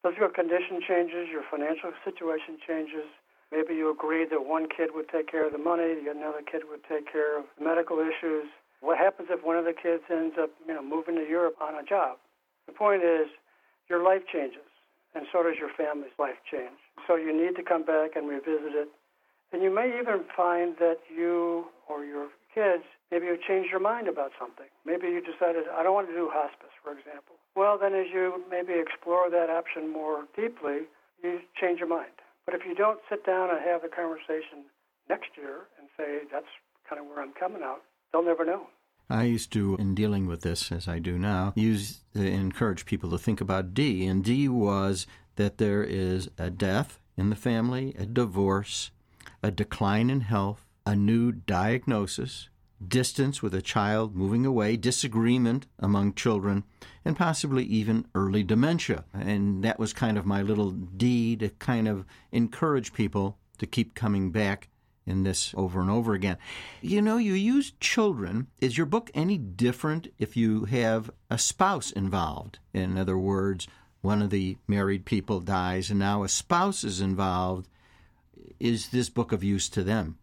physical 0.03 0.29
condition 0.29 0.79
changes, 0.85 1.27
your 1.31 1.43
financial 1.49 1.91
situation 2.03 2.59
changes. 2.65 3.07
Maybe 3.51 3.75
you 3.75 3.89
agreed 3.89 4.29
that 4.31 4.43
one 4.43 4.67
kid 4.67 4.91
would 4.93 5.07
take 5.07 5.31
care 5.31 5.45
of 5.47 5.53
the 5.53 5.61
money, 5.61 5.95
another 6.03 6.43
kid 6.43 6.67
would 6.69 6.83
take 6.83 7.11
care 7.11 7.39
of 7.39 7.45
medical 7.59 7.99
issues. 7.99 8.51
What 8.81 8.97
happens 8.97 9.29
if 9.31 9.43
one 9.43 9.55
of 9.55 9.63
the 9.63 9.73
kids 9.73 10.03
ends 10.11 10.35
up, 10.37 10.51
you 10.67 10.73
know, 10.75 10.83
moving 10.83 11.15
to 11.15 11.25
Europe 11.25 11.55
on 11.61 11.75
a 11.75 11.83
job? 11.83 12.19
The 12.67 12.73
point 12.73 13.03
is, 13.03 13.31
your 13.89 14.03
life 14.03 14.27
changes, 14.31 14.67
and 15.15 15.25
so 15.31 15.41
does 15.43 15.55
your 15.57 15.71
family's 15.71 16.11
life 16.19 16.43
change. 16.43 16.75
So 17.07 17.15
you 17.15 17.31
need 17.31 17.55
to 17.55 17.63
come 17.63 17.85
back 17.85 18.19
and 18.19 18.27
revisit 18.27 18.75
it 18.75 18.89
and 19.51 19.61
you 19.63 19.73
may 19.73 19.97
even 19.99 20.25
find 20.35 20.75
that 20.79 20.97
you 21.13 21.65
or 21.87 22.03
your 22.03 22.27
kids, 22.53 22.83
maybe 23.11 23.25
you 23.25 23.37
changed 23.37 23.69
your 23.69 23.79
mind 23.79 24.07
about 24.07 24.31
something. 24.39 24.67
Maybe 24.85 25.07
you 25.07 25.21
decided, 25.21 25.65
I 25.73 25.83
don't 25.83 25.93
want 25.93 26.07
to 26.07 26.13
do 26.13 26.29
hospice, 26.31 26.73
for 26.83 26.91
example. 26.91 27.35
Well, 27.55 27.77
then 27.77 27.93
as 27.93 28.07
you 28.13 28.43
maybe 28.49 28.73
explore 28.73 29.29
that 29.29 29.49
option 29.49 29.91
more 29.91 30.25
deeply, 30.35 30.87
you 31.23 31.39
change 31.59 31.79
your 31.79 31.89
mind. 31.89 32.13
But 32.45 32.55
if 32.55 32.61
you 32.65 32.75
don't 32.75 32.99
sit 33.09 33.25
down 33.25 33.49
and 33.49 33.59
have 33.59 33.81
the 33.81 33.89
conversation 33.89 34.69
next 35.09 35.31
year 35.35 35.67
and 35.79 35.87
say, 35.97 36.27
that's 36.31 36.47
kind 36.89 37.01
of 37.01 37.07
where 37.07 37.21
I'm 37.21 37.33
coming 37.33 37.63
out, 37.63 37.81
they'll 38.11 38.23
never 38.23 38.45
know. 38.45 38.67
I 39.09 39.23
used 39.23 39.53
to, 39.53 39.75
in 39.77 39.95
dealing 39.95 40.27
with 40.27 40.41
this 40.41 40.71
as 40.71 40.87
I 40.87 40.99
do 40.99 41.17
now, 41.17 41.53
use 41.55 42.01
uh, 42.15 42.21
encourage 42.21 42.85
people 42.85 43.09
to 43.11 43.17
think 43.17 43.39
about 43.39 43.73
D, 43.73 44.05
and 44.05 44.23
D 44.23 44.49
was 44.49 45.07
that 45.37 45.57
there 45.59 45.83
is 45.83 46.29
a 46.37 46.49
death 46.49 46.99
in 47.15 47.29
the 47.29 47.35
family, 47.35 47.95
a 47.97 48.05
divorce, 48.05 48.91
a 49.41 49.49
decline 49.49 50.09
in 50.09 50.21
health, 50.21 50.66
a 50.87 50.95
new 50.95 51.33
diagnosis, 51.33 52.47
distance 52.87 53.43
with 53.43 53.53
a 53.53 53.61
child 53.61 54.15
moving 54.15 54.45
away, 54.45 54.77
disagreement 54.77 55.67
among 55.79 56.13
children, 56.13 56.63
and 57.03 57.17
possibly 57.17 57.65
even 57.65 58.05
early 58.15 58.41
dementia. 58.41 59.03
And 59.13 59.65
that 59.65 59.79
was 59.79 59.91
kind 59.91 60.17
of 60.17 60.25
my 60.25 60.41
little 60.41 60.71
D 60.71 61.35
to 61.35 61.49
kind 61.49 61.89
of 61.89 62.05
encourage 62.31 62.93
people 62.93 63.37
to 63.57 63.67
keep 63.67 63.95
coming 63.95 64.31
back 64.31 64.69
in 65.05 65.23
this 65.23 65.53
over 65.57 65.81
and 65.81 65.89
over 65.89 66.13
again. 66.13 66.37
You 66.81 67.01
know, 67.01 67.17
you 67.17 67.33
use 67.33 67.73
children. 67.81 68.47
Is 68.61 68.77
your 68.77 68.85
book 68.85 69.11
any 69.13 69.37
different 69.37 70.07
if 70.17 70.37
you 70.37 70.63
have 70.65 71.11
a 71.29 71.37
spouse 71.37 71.91
involved? 71.91 72.59
In 72.73 72.97
other 72.97 73.17
words, 73.17 73.67
one 73.99 74.21
of 74.21 74.29
the 74.29 74.55
married 74.69 75.03
people 75.03 75.41
dies 75.41 75.89
and 75.89 75.99
now 75.99 76.23
a 76.23 76.29
spouse 76.29 76.85
is 76.85 77.01
involved 77.01 77.67
is 78.57 78.89
this 78.89 79.09
book 79.09 79.33
of 79.33 79.43
use 79.43 79.67
to 79.69 79.83
them? 79.83 80.17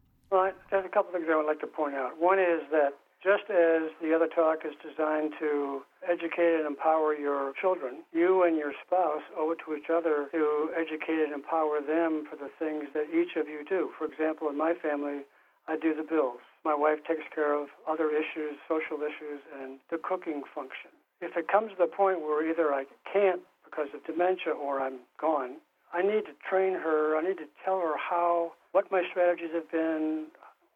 Couple 0.95 1.11
things 1.11 1.27
I 1.27 1.35
would 1.35 1.51
like 1.51 1.59
to 1.59 1.67
point 1.67 1.99
out. 1.99 2.23
One 2.23 2.39
is 2.39 2.63
that 2.71 2.95
just 3.19 3.51
as 3.51 3.91
the 3.99 4.15
other 4.15 4.31
talk 4.31 4.63
is 4.63 4.79
designed 4.79 5.35
to 5.41 5.83
educate 6.07 6.55
and 6.63 6.71
empower 6.71 7.19
your 7.19 7.53
children, 7.61 8.07
you 8.13 8.45
and 8.45 8.55
your 8.57 8.71
spouse 8.87 9.27
owe 9.37 9.51
it 9.51 9.59
to 9.67 9.75
each 9.75 9.91
other 9.91 10.31
to 10.31 10.71
educate 10.79 11.19
and 11.19 11.35
empower 11.35 11.83
them 11.83 12.31
for 12.31 12.39
the 12.39 12.47
things 12.63 12.87
that 12.95 13.11
each 13.11 13.35
of 13.35 13.49
you 13.49 13.67
do. 13.69 13.91
For 13.99 14.07
example, 14.07 14.49
in 14.49 14.57
my 14.57 14.73
family, 14.79 15.27
I 15.67 15.75
do 15.75 15.99
the 15.99 16.07
bills. 16.07 16.39
My 16.65 16.77
wife 16.79 17.03
takes 17.09 17.27
care 17.35 17.59
of 17.59 17.75
other 17.91 18.15
issues, 18.15 18.55
social 18.71 19.03
issues, 19.03 19.43
and 19.51 19.83
the 19.91 19.99
cooking 19.99 20.47
function. 20.55 20.95
If 21.21 21.37
it 21.37 21.49
comes 21.49 21.73
to 21.73 21.77
the 21.77 21.91
point 21.91 22.21
where 22.21 22.49
either 22.49 22.71
I 22.71 22.87
can't 23.11 23.43
because 23.65 23.89
of 23.99 24.07
dementia 24.07 24.55
or 24.55 24.79
I'm 24.79 25.03
gone, 25.21 25.59
I 25.93 26.03
need 26.03 26.31
to 26.31 26.39
train 26.49 26.75
her. 26.75 27.19
I 27.19 27.23
need 27.27 27.39
to 27.39 27.51
tell 27.65 27.81
her 27.83 27.99
how, 27.99 28.53
what 28.71 28.93
my 28.93 29.03
strategies 29.11 29.51
have 29.55 29.71
been, 29.73 30.27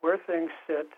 where 0.00 0.18
things 0.18 0.50
sit, 0.66 0.88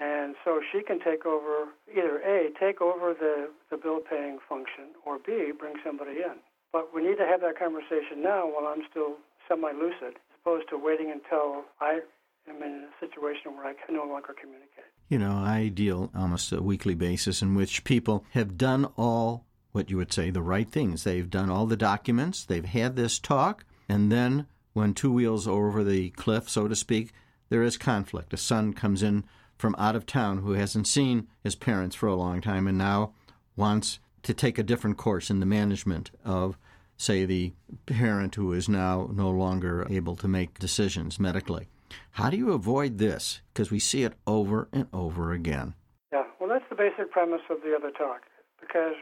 and 0.00 0.34
so 0.44 0.60
she 0.72 0.82
can 0.82 0.98
take 0.98 1.24
over 1.24 1.68
either 1.90 2.18
A, 2.18 2.50
take 2.58 2.80
over 2.80 3.14
the, 3.14 3.50
the 3.70 3.76
bill 3.76 4.00
paying 4.00 4.38
function, 4.48 4.96
or 5.06 5.18
B, 5.18 5.52
bring 5.56 5.74
somebody 5.84 6.18
in. 6.18 6.36
But 6.72 6.94
we 6.94 7.02
need 7.02 7.16
to 7.18 7.26
have 7.26 7.40
that 7.42 7.58
conversation 7.58 8.22
now 8.22 8.46
while 8.46 8.66
I'm 8.66 8.82
still 8.90 9.16
semi 9.48 9.70
lucid, 9.72 10.16
as 10.16 10.38
opposed 10.40 10.68
to 10.70 10.76
waiting 10.76 11.10
until 11.10 11.64
I 11.80 12.00
am 12.48 12.62
in 12.62 12.88
a 12.88 13.06
situation 13.06 13.56
where 13.56 13.66
I 13.66 13.74
can 13.74 13.94
no 13.94 14.04
longer 14.04 14.34
communicate. 14.38 14.90
You 15.08 15.18
know, 15.18 15.36
I 15.36 15.68
deal 15.68 16.10
almost 16.16 16.52
a 16.52 16.62
weekly 16.62 16.94
basis 16.94 17.42
in 17.42 17.54
which 17.54 17.84
people 17.84 18.24
have 18.30 18.58
done 18.58 18.86
all 18.96 19.44
what 19.72 19.90
you 19.90 19.96
would 19.96 20.12
say 20.12 20.30
the 20.30 20.42
right 20.42 20.68
things. 20.68 21.04
They've 21.04 21.28
done 21.28 21.50
all 21.50 21.66
the 21.66 21.76
documents, 21.76 22.44
they've 22.44 22.64
had 22.64 22.96
this 22.96 23.18
talk, 23.18 23.64
and 23.88 24.10
then 24.10 24.46
when 24.72 24.94
two 24.94 25.12
wheels 25.12 25.46
are 25.46 25.52
over 25.52 25.84
the 25.84 26.10
cliff, 26.10 26.48
so 26.48 26.68
to 26.68 26.76
speak, 26.76 27.12
there 27.48 27.62
is 27.62 27.76
conflict. 27.76 28.32
A 28.32 28.36
son 28.36 28.72
comes 28.72 29.02
in 29.02 29.24
from 29.56 29.74
out 29.78 29.96
of 29.96 30.06
town 30.06 30.38
who 30.38 30.52
hasn't 30.52 30.86
seen 30.86 31.28
his 31.42 31.54
parents 31.54 31.96
for 31.96 32.08
a 32.08 32.14
long 32.14 32.40
time 32.40 32.66
and 32.66 32.78
now 32.78 33.12
wants 33.56 33.98
to 34.22 34.34
take 34.34 34.58
a 34.58 34.62
different 34.62 34.96
course 34.96 35.30
in 35.30 35.40
the 35.40 35.46
management 35.46 36.10
of, 36.24 36.58
say, 36.96 37.24
the 37.24 37.52
parent 37.86 38.34
who 38.34 38.52
is 38.52 38.68
now 38.68 39.08
no 39.12 39.30
longer 39.30 39.86
able 39.90 40.16
to 40.16 40.28
make 40.28 40.58
decisions 40.58 41.20
medically. 41.20 41.68
How 42.12 42.30
do 42.30 42.36
you 42.36 42.52
avoid 42.52 42.98
this? 42.98 43.40
Because 43.52 43.70
we 43.70 43.78
see 43.78 44.02
it 44.02 44.14
over 44.26 44.68
and 44.72 44.88
over 44.92 45.32
again. 45.32 45.74
Yeah, 46.12 46.24
well, 46.40 46.48
that's 46.48 46.64
the 46.68 46.76
basic 46.76 47.10
premise 47.10 47.42
of 47.50 47.58
the 47.62 47.76
other 47.76 47.90
talk. 47.90 48.22
Because 48.60 48.94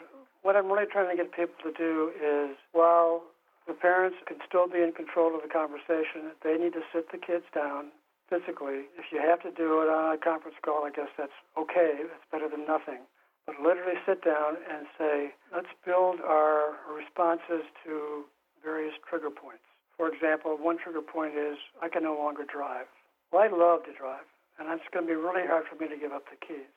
what 0.42 0.56
I'm 0.56 0.70
really 0.70 0.87
trying 0.90 1.16
to 1.16 1.22
get 1.22 1.32
people 1.32 1.54
to 1.62 1.72
do 1.72 2.11
is 2.20 2.56
while 2.72 3.22
the 3.66 3.75
parents 3.75 4.16
can 4.26 4.38
still 4.46 4.68
be 4.68 4.82
in 4.82 4.92
control 4.92 5.34
of 5.34 5.42
the 5.42 5.49
conversation, 5.49 6.34
they 6.42 6.58
need 6.58 6.72
to 6.72 6.82
sit 6.92 7.11
the 7.12 7.18
kids 7.18 7.44
down 7.54 7.92
physically. 8.33 8.89
If 8.97 9.12
you 9.12 9.21
have 9.21 9.45
to 9.45 9.53
do 9.53 9.85
it 9.85 9.93
on 9.93 10.17
a 10.17 10.17
conference 10.17 10.57
call, 10.65 10.89
I 10.89 10.91
guess 10.91 11.12
that's 11.21 11.37
okay. 11.61 12.09
That's 12.09 12.25
better 12.33 12.49
than 12.49 12.65
nothing. 12.65 13.05
But 13.45 13.61
literally 13.61 14.01
sit 14.09 14.25
down 14.25 14.57
and 14.65 14.89
say, 14.97 15.37
let's 15.53 15.69
build 15.85 16.25
our 16.25 16.81
responses 16.89 17.69
to 17.85 18.25
various 18.65 18.97
trigger 19.05 19.29
points. 19.29 19.69
For 20.01 20.09
example, 20.09 20.57
one 20.57 20.81
trigger 20.81 21.05
point 21.05 21.37
is, 21.37 21.61
I 21.85 21.93
can 21.93 22.09
no 22.09 22.17
longer 22.17 22.49
drive. 22.49 22.89
Well, 23.29 23.45
I 23.45 23.53
love 23.53 23.85
to 23.85 23.93
drive, 23.93 24.25
and 24.57 24.73
it's 24.73 24.89
going 24.89 25.05
to 25.05 25.12
be 25.12 25.19
really 25.19 25.45
hard 25.45 25.69
for 25.69 25.77
me 25.77 25.91
to 25.93 25.99
give 26.01 26.17
up 26.17 26.25
the 26.33 26.41
keys. 26.41 26.71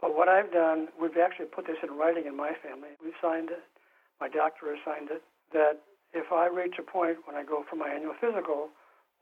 But 0.00 0.16
what 0.16 0.28
I've 0.28 0.52
done, 0.52 0.88
we've 0.96 1.18
actually 1.20 1.52
put 1.52 1.66
this 1.66 1.80
in 1.84 1.98
writing 1.98 2.24
in 2.24 2.36
my 2.36 2.56
family. 2.64 2.96
We've 3.02 3.18
signed 3.20 3.50
it. 3.50 3.64
My 4.20 4.28
doctor 4.28 4.72
has 4.72 4.80
signed 4.84 5.10
it. 5.10 5.20
That 5.52 5.82
if 6.14 6.32
I 6.32 6.46
reach 6.46 6.78
a 6.78 6.86
point 6.86 7.26
when 7.26 7.36
I 7.36 7.42
go 7.42 7.64
for 7.68 7.76
my 7.76 7.90
annual 7.90 8.14
physical 8.20 8.70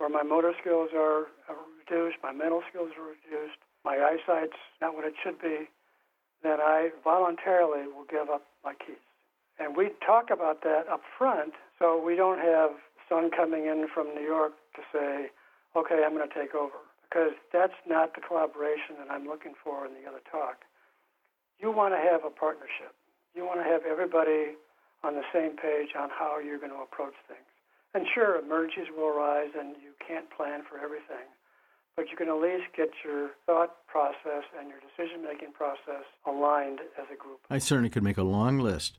where 0.03 0.11
my 0.11 0.27
motor 0.27 0.51
skills 0.59 0.91
are, 0.99 1.31
reduced, 1.79 2.19
my 2.27 2.33
mental 2.35 2.61
skills 2.67 2.91
are 2.99 3.07
reduced, 3.07 3.55
my 3.87 4.03
eyesight's 4.03 4.59
not 4.83 4.99
what 4.99 5.07
it 5.07 5.15
should 5.23 5.39
be, 5.39 5.71
then 6.43 6.59
I 6.59 6.91
voluntarily 7.07 7.87
will 7.87 8.11
give 8.11 8.27
up 8.27 8.43
my 8.67 8.75
keys. 8.75 8.99
And 9.63 9.77
we 9.77 9.95
talk 10.05 10.35
about 10.35 10.67
that 10.67 10.91
up 10.91 11.03
front 11.17 11.55
so 11.79 12.03
we 12.03 12.17
don't 12.17 12.41
have 12.41 12.73
son 13.09 13.31
coming 13.31 13.67
in 13.67 13.87
from 13.95 14.11
New 14.11 14.27
York 14.27 14.55
to 14.75 14.83
say, 14.91 15.31
okay, 15.79 16.03
I'm 16.03 16.19
going 16.19 16.29
to 16.29 16.35
take 16.35 16.53
over. 16.53 16.83
because 17.13 17.37
that's 17.53 17.77
not 17.87 18.15
the 18.17 18.23
collaboration 18.25 18.97
that 18.97 19.13
I'm 19.13 19.29
looking 19.29 19.53
for 19.53 19.85
in 19.85 19.93
the 19.93 20.09
other 20.09 20.25
talk. 20.33 20.65
You 21.61 21.71
want 21.71 21.93
to 21.93 22.01
have 22.01 22.25
a 22.25 22.31
partnership. 22.33 22.97
You 23.37 23.45
want 23.45 23.61
to 23.61 23.69
have 23.69 23.83
everybody 23.85 24.57
on 25.05 25.15
the 25.15 25.29
same 25.29 25.53
page 25.61 25.93
on 25.93 26.09
how 26.09 26.41
you're 26.41 26.59
going 26.59 26.73
to 26.73 26.81
approach 26.81 27.13
things. 27.29 27.52
And 27.95 28.07
sure, 28.15 28.39
emergencies 28.39 28.93
will 28.97 29.09
arise 29.09 29.51
and 29.59 29.77
you 29.83 29.93
can't 30.07 30.31
plan 30.31 30.63
for 30.69 30.79
everything, 30.79 31.29
but 31.95 32.11
you 32.11 32.17
can 32.17 32.29
at 32.29 32.41
least 32.41 32.65
get 32.77 32.89
your 33.05 33.31
thought 33.45 33.87
process 33.87 34.45
and 34.59 34.69
your 34.69 34.79
decision 34.81 35.23
making 35.23 35.53
process 35.53 36.05
aligned 36.27 36.81
as 36.99 37.07
a 37.13 37.17
group. 37.17 37.41
I 37.51 37.59
certainly 37.59 37.91
could 37.91 38.03
make 38.03 38.17
a 38.17 38.23
long 38.23 38.59
list 38.59 38.99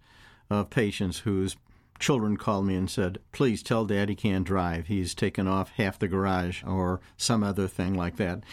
of 0.49 0.69
patients 0.69 1.19
whose 1.19 1.55
children 1.99 2.37
called 2.37 2.67
me 2.67 2.75
and 2.75 2.89
said, 2.89 3.17
Please 3.31 3.63
tell 3.63 3.85
dad 3.85 4.09
he 4.09 4.15
can't 4.15 4.45
drive. 4.45 4.87
He's 4.87 5.15
taken 5.15 5.47
off 5.47 5.71
half 5.71 5.97
the 5.97 6.07
garage 6.07 6.63
or 6.63 7.01
some 7.17 7.43
other 7.43 7.67
thing 7.67 7.95
like 7.95 8.17
that. 8.17 8.43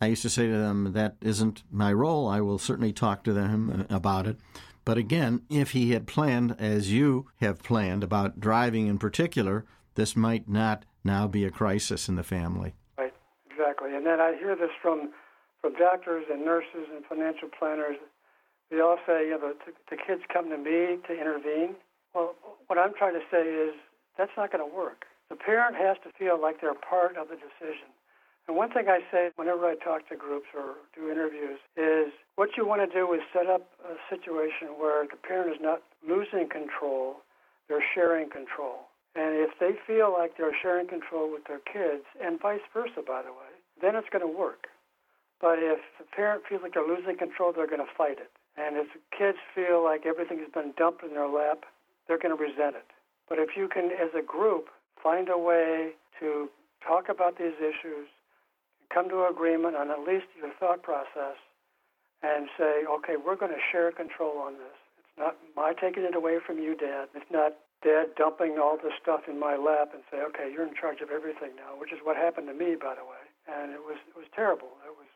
I 0.00 0.06
used 0.06 0.22
to 0.22 0.30
say 0.30 0.46
to 0.46 0.56
them, 0.56 0.92
That 0.92 1.16
isn't 1.20 1.62
my 1.70 1.92
role. 1.92 2.26
I 2.26 2.40
will 2.40 2.58
certainly 2.58 2.92
talk 2.92 3.22
to 3.24 3.34
them 3.34 3.86
uh, 3.90 3.94
about 3.94 4.26
it. 4.26 4.38
But 4.84 4.96
again, 4.96 5.42
if 5.50 5.72
he 5.72 5.92
had 5.92 6.06
planned, 6.06 6.56
as 6.58 6.90
you 6.90 7.28
have 7.40 7.62
planned, 7.62 8.02
about 8.02 8.40
driving 8.40 8.86
in 8.86 8.98
particular, 8.98 9.66
this 9.94 10.16
might 10.16 10.48
not 10.48 10.84
now 11.04 11.26
be 11.26 11.44
a 11.44 11.50
crisis 11.50 12.08
in 12.08 12.16
the 12.16 12.22
family. 12.22 12.74
Right, 12.98 13.14
exactly. 13.50 13.94
And 13.94 14.06
then 14.06 14.20
I 14.20 14.36
hear 14.38 14.56
this 14.56 14.70
from, 14.82 15.10
from 15.60 15.74
doctors 15.74 16.24
and 16.30 16.44
nurses 16.44 16.88
and 16.94 17.04
financial 17.04 17.48
planners. 17.48 17.96
They 18.70 18.80
all 18.80 18.98
say, 19.06 19.26
you 19.26 19.32
know, 19.32 19.52
the, 19.54 19.72
the 19.90 19.96
kids 19.96 20.22
come 20.32 20.50
to 20.50 20.58
me 20.58 20.98
to 21.08 21.12
intervene. 21.12 21.74
Well, 22.14 22.34
what 22.66 22.78
I'm 22.78 22.94
trying 22.94 23.14
to 23.14 23.24
say 23.30 23.42
is 23.42 23.74
that's 24.16 24.32
not 24.36 24.52
going 24.52 24.68
to 24.68 24.76
work. 24.76 25.04
The 25.28 25.36
parent 25.36 25.76
has 25.76 25.96
to 26.04 26.10
feel 26.18 26.40
like 26.40 26.60
they're 26.60 26.74
part 26.74 27.16
of 27.16 27.28
the 27.28 27.36
decision. 27.36 27.90
And 28.48 28.56
one 28.56 28.72
thing 28.72 28.88
I 28.88 28.98
say 29.12 29.30
whenever 29.36 29.66
I 29.66 29.76
talk 29.76 30.08
to 30.08 30.16
groups 30.16 30.46
or 30.56 30.74
do 30.94 31.10
interviews 31.10 31.58
is 31.76 32.10
what 32.34 32.56
you 32.56 32.66
want 32.66 32.82
to 32.82 32.90
do 32.90 33.12
is 33.14 33.20
set 33.32 33.46
up 33.46 33.70
a 33.86 33.94
situation 34.10 34.74
where 34.74 35.06
the 35.06 35.16
parent 35.16 35.54
is 35.54 35.60
not 35.62 35.82
losing 36.02 36.48
control, 36.48 37.22
they're 37.68 37.84
sharing 37.94 38.28
control. 38.28 38.89
And 39.14 39.34
if 39.34 39.50
they 39.58 39.74
feel 39.86 40.12
like 40.12 40.36
they're 40.36 40.54
sharing 40.54 40.86
control 40.86 41.30
with 41.30 41.44
their 41.50 41.58
kids, 41.58 42.04
and 42.22 42.40
vice 42.40 42.62
versa, 42.72 43.02
by 43.06 43.22
the 43.22 43.32
way, 43.32 43.50
then 43.82 43.96
it's 43.96 44.08
going 44.12 44.22
to 44.22 44.30
work. 44.30 44.68
But 45.40 45.58
if 45.58 45.80
the 45.98 46.04
parent 46.04 46.42
feels 46.48 46.62
like 46.62 46.74
they're 46.74 46.86
losing 46.86 47.16
control, 47.16 47.52
they're 47.52 47.66
going 47.66 47.84
to 47.84 47.96
fight 47.96 48.18
it. 48.20 48.30
And 48.56 48.76
if 48.76 48.86
the 48.92 49.00
kids 49.16 49.38
feel 49.54 49.82
like 49.82 50.06
everything 50.06 50.38
has 50.38 50.52
been 50.52 50.72
dumped 50.76 51.02
in 51.02 51.10
their 51.10 51.28
lap, 51.28 51.64
they're 52.06 52.18
going 52.18 52.36
to 52.36 52.40
resent 52.40 52.76
it. 52.76 52.86
But 53.28 53.38
if 53.38 53.56
you 53.56 53.66
can, 53.66 53.90
as 53.90 54.10
a 54.14 54.22
group, 54.22 54.68
find 55.02 55.28
a 55.28 55.38
way 55.38 55.96
to 56.20 56.50
talk 56.86 57.08
about 57.08 57.38
these 57.38 57.56
issues, 57.58 58.06
come 58.92 59.08
to 59.08 59.26
agreement 59.26 59.76
on 59.76 59.90
at 59.90 60.00
least 60.00 60.26
your 60.36 60.50
thought 60.60 60.82
process, 60.82 61.38
and 62.22 62.48
say, 62.58 62.84
okay, 62.84 63.14
we're 63.16 63.36
going 63.36 63.52
to 63.52 63.64
share 63.72 63.90
control 63.92 64.38
on 64.38 64.54
this. 64.54 64.76
It's 64.98 65.16
not 65.18 65.36
my 65.56 65.72
taking 65.72 66.04
it 66.04 66.14
away 66.14 66.36
from 66.44 66.58
you, 66.58 66.76
Dad. 66.76 67.08
It's 67.14 67.30
not 67.30 67.56
Dad 67.82 68.12
dumping 68.16 68.58
all 68.60 68.76
this 68.76 68.92
stuff 69.00 69.22
in 69.28 69.40
my 69.40 69.56
lap 69.56 69.90
and 69.94 70.02
say, 70.10 70.18
okay, 70.20 70.52
you're 70.52 70.66
in 70.66 70.74
charge 70.74 71.00
of 71.00 71.10
everything 71.10 71.56
now, 71.56 71.78
which 71.78 71.92
is 71.92 71.98
what 72.04 72.16
happened 72.16 72.48
to 72.48 72.54
me, 72.54 72.76
by 72.76 72.94
the 72.94 73.04
way. 73.04 73.24
And 73.48 73.72
it 73.72 73.80
was 73.80 73.96
it 74.08 74.16
was 74.16 74.26
terrible. 74.34 74.68
It 74.84 74.92
was, 74.92 75.08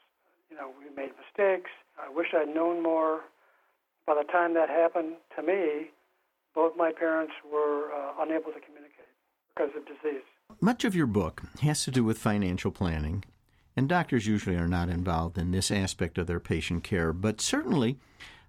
you 0.50 0.56
know, 0.56 0.72
we 0.78 0.88
made 0.94 1.12
mistakes. 1.20 1.70
I 2.00 2.08
wish 2.08 2.28
I'd 2.34 2.54
known 2.54 2.82
more. 2.82 3.20
By 4.06 4.14
the 4.14 4.24
time 4.30 4.54
that 4.54 4.68
happened 4.68 5.16
to 5.36 5.42
me, 5.42 5.90
both 6.54 6.76
my 6.76 6.92
parents 6.92 7.32
were 7.50 7.92
uh, 7.92 8.22
unable 8.22 8.52
to 8.52 8.60
communicate 8.60 9.12
because 9.54 9.70
of 9.76 9.84
disease. 9.86 10.24
Much 10.60 10.84
of 10.84 10.94
your 10.94 11.06
book 11.06 11.42
has 11.62 11.84
to 11.84 11.90
do 11.90 12.04
with 12.04 12.18
financial 12.18 12.70
planning, 12.70 13.24
and 13.76 13.88
doctors 13.88 14.26
usually 14.26 14.56
are 14.56 14.68
not 14.68 14.88
involved 14.88 15.38
in 15.38 15.50
this 15.50 15.70
aspect 15.70 16.18
of 16.18 16.26
their 16.26 16.40
patient 16.40 16.84
care, 16.84 17.12
but 17.12 17.40
certainly 17.40 17.98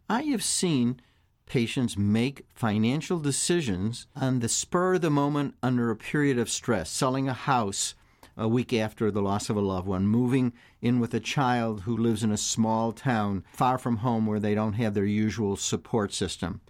I 0.10 0.24
have 0.24 0.44
seen 0.44 1.00
patients 1.46 1.98
make 1.98 2.46
financial 2.54 3.20
decisions 3.20 4.08
on 4.16 4.40
the 4.40 4.50
spur 4.50 4.96
of 4.96 5.02
the 5.02 5.10
moment 5.10 5.56
under 5.62 5.90
a 5.90 5.96
period 5.96 6.38
of 6.38 6.50
stress, 6.50 6.90
selling 6.90 7.28
a 7.28 7.34
house 7.34 7.96
a 8.38 8.48
week 8.48 8.74
after 8.74 9.10
the 9.12 9.22
loss 9.22 9.50
of 9.50 9.56
a 9.56 9.62
loved 9.62 9.88
one, 9.88 10.08
moving 10.08 10.52
in 10.82 11.00
with 11.00 11.14
a 11.14 11.20
child 11.20 11.82
who 11.82 11.96
lives 11.96 12.24
in 12.24 12.32
a 12.32 12.38
small 12.38 12.92
town 12.92 13.44
far 13.54 13.78
from 13.78 13.98
home 13.98 14.26
where 14.26 14.40
they 14.40 14.54
don't 14.54 14.74
have 14.74 14.94
their 14.94 15.06
usual 15.06 15.56
support 15.56 16.14
system. 16.14 16.62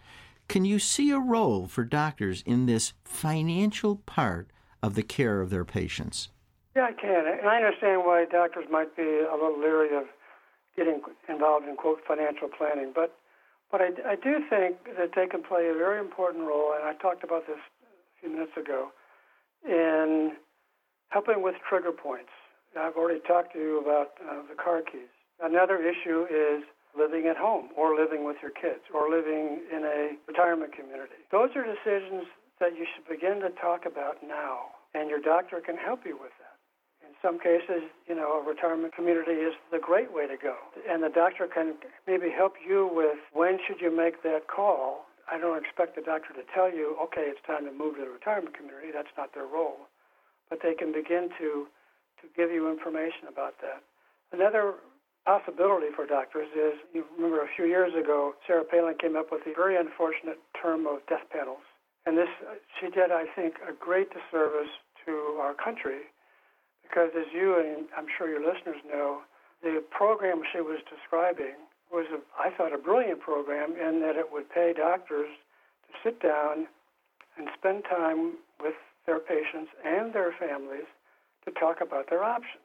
Can 0.47 0.63
you 0.63 0.77
see 0.77 1.09
a 1.09 1.19
role 1.19 1.67
for 1.67 1.83
doctors 1.83 2.43
in 2.45 2.67
this 2.67 2.93
financial 3.03 3.95
part 3.95 4.51
of 4.83 4.93
the 4.93 5.01
care 5.01 5.41
of 5.41 5.49
their 5.49 5.65
patients? 5.65 6.29
Yeah, 6.75 6.83
I 6.83 6.91
can. 6.91 7.25
And 7.25 7.49
I 7.49 7.55
understand 7.57 8.01
why 8.05 8.25
doctors 8.25 8.65
might 8.69 8.95
be 8.95 9.01
a 9.01 9.33
little 9.33 9.59
leery 9.59 9.97
of 9.97 10.03
getting 10.75 11.01
involved 11.27 11.67
in, 11.67 11.75
quote, 11.75 11.99
financial 12.07 12.49
planning. 12.49 12.91
But 12.93 13.17
but 13.75 13.83
I, 13.83 14.15
I 14.15 14.15
do 14.15 14.39
think 14.47 14.95
that 14.95 15.11
they 15.19 15.27
can 15.27 15.43
play 15.43 15.67
a 15.67 15.75
very 15.75 15.99
important 15.99 16.47
role, 16.47 16.71
and 16.71 16.87
I 16.87 16.95
talked 16.95 17.25
about 17.25 17.45
this 17.45 17.59
a 17.59 18.21
few 18.21 18.31
minutes 18.31 18.55
ago, 18.55 18.95
in 19.67 20.39
helping 21.09 21.43
with 21.43 21.55
trigger 21.67 21.91
points. 21.91 22.31
I've 22.79 22.95
already 22.95 23.19
talked 23.27 23.51
to 23.51 23.59
you 23.59 23.83
about 23.83 24.15
uh, 24.23 24.47
the 24.47 24.55
car 24.55 24.79
keys. 24.79 25.11
Another 25.43 25.83
issue 25.83 26.23
is 26.31 26.63
living 26.97 27.27
at 27.27 27.35
home 27.35 27.67
or 27.75 27.99
living 27.99 28.23
with 28.23 28.37
your 28.41 28.51
kids 28.51 28.87
or 28.95 29.11
living 29.11 29.59
in 29.67 29.83
a 29.83 30.15
retirement 30.25 30.71
community. 30.71 31.27
Those 31.29 31.49
are 31.59 31.67
decisions 31.67 32.31
that 32.61 32.79
you 32.79 32.87
should 32.87 33.03
begin 33.11 33.41
to 33.43 33.49
talk 33.59 33.83
about 33.85 34.23
now, 34.23 34.71
and 34.93 35.09
your 35.09 35.19
doctor 35.19 35.59
can 35.59 35.75
help 35.75 36.05
you 36.05 36.15
with 36.15 36.31
that 36.39 36.44
some 37.21 37.39
cases, 37.39 37.83
you 38.07 38.15
know, 38.15 38.39
a 38.39 38.43
retirement 38.43 38.93
community 38.93 39.33
is 39.33 39.53
the 39.71 39.79
great 39.79 40.13
way 40.13 40.27
to 40.27 40.37
go. 40.37 40.55
And 40.89 41.03
the 41.03 41.09
doctor 41.09 41.47
can 41.47 41.75
maybe 42.07 42.29
help 42.29 42.53
you 42.61 42.89
with 42.91 43.17
when 43.33 43.59
should 43.65 43.81
you 43.81 43.95
make 43.95 44.23
that 44.23 44.47
call. 44.47 45.05
I 45.31 45.37
don't 45.37 45.57
expect 45.57 45.95
the 45.95 46.01
doctor 46.01 46.33
to 46.33 46.45
tell 46.53 46.69
you, 46.69 46.95
okay, 47.09 47.25
it's 47.25 47.41
time 47.47 47.65
to 47.65 47.73
move 47.73 47.95
to 47.97 48.05
the 48.05 48.13
retirement 48.13 48.55
community. 48.55 48.89
That's 48.93 49.11
not 49.17 49.33
their 49.33 49.47
role. 49.47 49.89
But 50.49 50.59
they 50.61 50.73
can 50.73 50.93
begin 50.93 51.29
to, 51.39 51.65
to 52.21 52.25
give 52.37 52.51
you 52.51 52.69
information 52.69 53.25
about 53.27 53.57
that. 53.61 53.81
Another 54.31 54.75
possibility 55.25 55.89
for 55.95 56.05
doctors 56.05 56.47
is, 56.53 56.77
you 56.93 57.03
remember 57.17 57.41
a 57.41 57.49
few 57.55 57.65
years 57.65 57.93
ago, 57.97 58.33
Sarah 58.45 58.63
Palin 58.63 58.95
came 59.01 59.15
up 59.15 59.31
with 59.31 59.41
the 59.45 59.53
very 59.55 59.75
unfortunate 59.75 60.37
term 60.53 60.85
of 60.85 61.01
death 61.09 61.25
panels. 61.33 61.65
And 62.05 62.15
this, 62.15 62.29
she 62.79 62.93
did, 62.93 63.09
I 63.09 63.25
think, 63.35 63.55
a 63.67 63.73
great 63.73 64.13
disservice 64.13 64.69
to 65.05 65.41
our 65.41 65.55
country 65.55 66.05
because 66.87 67.11
as 67.17 67.25
you 67.33 67.57
and 67.59 67.87
I'm 67.97 68.07
sure 68.17 68.29
your 68.29 68.45
listeners 68.45 68.81
know, 68.85 69.21
the 69.61 69.83
program 69.89 70.41
she 70.53 70.61
was 70.61 70.79
describing 70.89 71.57
was, 71.91 72.05
a, 72.13 72.19
I 72.37 72.49
thought, 72.55 72.73
a 72.73 72.77
brilliant 72.77 73.19
program 73.19 73.73
in 73.73 74.01
that 74.01 74.15
it 74.15 74.31
would 74.31 74.49
pay 74.49 74.73
doctors 74.75 75.29
to 75.87 75.91
sit 76.03 76.21
down 76.21 76.67
and 77.37 77.49
spend 77.57 77.83
time 77.89 78.37
with 78.61 78.75
their 79.05 79.19
patients 79.19 79.71
and 79.83 80.13
their 80.13 80.33
families 80.37 80.87
to 81.45 81.51
talk 81.51 81.81
about 81.81 82.09
their 82.09 82.23
options. 82.23 82.63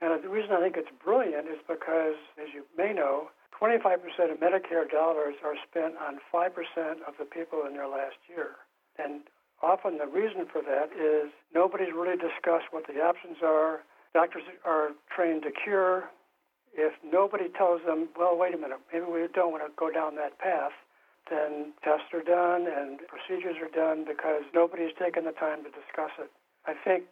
And 0.00 0.22
the 0.22 0.28
reason 0.28 0.52
I 0.52 0.60
think 0.60 0.76
it's 0.76 0.92
brilliant 1.02 1.48
is 1.48 1.58
because, 1.66 2.18
as 2.36 2.52
you 2.52 2.64
may 2.76 2.92
know, 2.92 3.28
25% 3.56 3.96
of 4.30 4.38
Medicare 4.38 4.88
dollars 4.88 5.34
are 5.42 5.56
spent 5.68 5.94
on 5.96 6.20
5% 6.32 6.52
of 7.08 7.14
the 7.18 7.24
people 7.24 7.64
in 7.66 7.72
their 7.72 7.88
last 7.88 8.20
year. 8.28 8.60
And 8.98 9.22
Often 9.62 9.98
the 9.98 10.06
reason 10.06 10.46
for 10.50 10.60
that 10.62 10.92
is 10.92 11.32
nobody's 11.54 11.92
really 11.94 12.16
discussed 12.16 12.68
what 12.70 12.86
the 12.86 13.00
options 13.00 13.38
are. 13.42 13.80
Doctors 14.12 14.42
are 14.64 14.90
trained 15.14 15.42
to 15.42 15.50
cure. 15.50 16.10
If 16.74 16.92
nobody 17.02 17.48
tells 17.48 17.80
them, 17.86 18.08
well, 18.18 18.36
wait 18.36 18.54
a 18.54 18.58
minute, 18.58 18.78
maybe 18.92 19.06
we 19.06 19.26
don't 19.32 19.50
want 19.50 19.64
to 19.64 19.72
go 19.76 19.90
down 19.90 20.16
that 20.16 20.38
path, 20.38 20.76
then 21.30 21.72
tests 21.82 22.12
are 22.12 22.22
done 22.22 22.68
and 22.68 23.00
procedures 23.08 23.56
are 23.56 23.72
done 23.72 24.04
because 24.04 24.44
nobody's 24.54 24.92
taken 25.00 25.24
the 25.24 25.32
time 25.32 25.64
to 25.64 25.70
discuss 25.70 26.12
it. 26.20 26.30
I 26.66 26.74
think, 26.84 27.04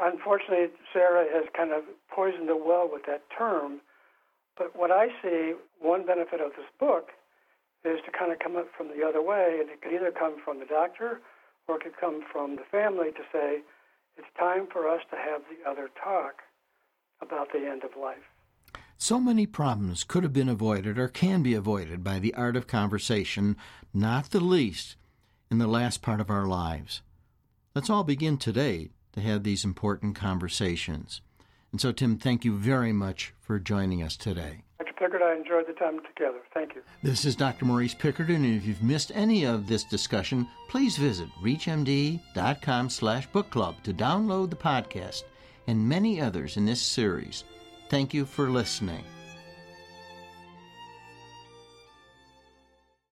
unfortunately, 0.00 0.74
Sarah 0.92 1.26
has 1.32 1.44
kind 1.56 1.70
of 1.70 1.84
poisoned 2.10 2.48
the 2.48 2.56
well 2.56 2.90
with 2.90 3.06
that 3.06 3.22
term. 3.30 3.80
But 4.58 4.74
what 4.76 4.90
I 4.90 5.08
see, 5.22 5.54
one 5.80 6.04
benefit 6.04 6.40
of 6.40 6.50
this 6.58 6.68
book 6.80 7.10
is 7.84 7.98
to 8.04 8.10
kind 8.10 8.32
of 8.32 8.38
come 8.40 8.56
up 8.56 8.68
from 8.76 8.88
the 8.88 9.06
other 9.06 9.22
way, 9.22 9.58
and 9.60 9.70
it 9.70 9.80
could 9.80 9.94
either 9.94 10.10
come 10.10 10.36
from 10.44 10.58
the 10.58 10.66
doctor 10.66 11.20
or 11.68 11.76
it 11.76 11.82
could 11.82 11.96
come 12.00 12.22
from 12.30 12.56
the 12.56 12.64
family 12.70 13.10
to 13.12 13.22
say, 13.32 13.60
it's 14.16 14.26
time 14.38 14.66
for 14.70 14.88
us 14.88 15.00
to 15.10 15.16
have 15.16 15.42
the 15.42 15.68
other 15.68 15.88
talk 16.02 16.42
about 17.20 17.52
the 17.52 17.66
end 17.66 17.84
of 17.84 17.90
life. 18.00 18.18
So 18.98 19.18
many 19.18 19.46
problems 19.46 20.04
could 20.04 20.22
have 20.22 20.32
been 20.32 20.48
avoided 20.48 20.98
or 20.98 21.08
can 21.08 21.42
be 21.42 21.54
avoided 21.54 22.04
by 22.04 22.18
the 22.18 22.34
art 22.34 22.56
of 22.56 22.66
conversation, 22.66 23.56
not 23.92 24.30
the 24.30 24.40
least 24.40 24.96
in 25.50 25.58
the 25.58 25.66
last 25.66 26.02
part 26.02 26.20
of 26.20 26.30
our 26.30 26.46
lives. 26.46 27.02
Let's 27.74 27.90
all 27.90 28.04
begin 28.04 28.36
today 28.38 28.90
to 29.12 29.20
have 29.20 29.42
these 29.42 29.64
important 29.64 30.14
conversations. 30.14 31.20
And 31.72 31.80
so, 31.80 31.90
Tim, 31.90 32.18
thank 32.18 32.44
you 32.44 32.56
very 32.56 32.92
much 32.92 33.34
for 33.40 33.58
joining 33.58 34.02
us 34.02 34.16
today. 34.16 34.62
Pickard. 34.98 35.22
I 35.22 35.34
enjoyed 35.36 35.66
the 35.66 35.72
time 35.72 36.00
together. 36.00 36.38
Thank 36.52 36.74
you. 36.74 36.82
This 37.02 37.24
is 37.24 37.36
Dr. 37.36 37.64
Maurice 37.64 37.94
Pickard, 37.94 38.30
and 38.30 38.44
if 38.44 38.64
you've 38.64 38.82
missed 38.82 39.12
any 39.14 39.44
of 39.44 39.66
this 39.66 39.84
discussion, 39.84 40.46
please 40.68 40.96
visit 40.96 41.28
reachmd.com 41.42 42.90
slash 42.90 43.26
book 43.28 43.50
club 43.50 43.76
to 43.84 43.92
download 43.94 44.50
the 44.50 44.56
podcast 44.56 45.22
and 45.66 45.88
many 45.88 46.20
others 46.20 46.56
in 46.56 46.66
this 46.66 46.82
series. 46.82 47.44
Thank 47.88 48.12
you 48.14 48.24
for 48.24 48.50
listening. 48.50 49.04